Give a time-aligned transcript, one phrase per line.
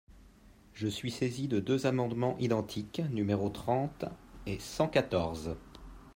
[0.73, 4.05] Je suis saisi de deux amendements identiques, numéros trente
[4.47, 5.55] et cent quatorze.